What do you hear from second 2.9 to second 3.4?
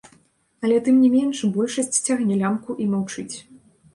маўчыць.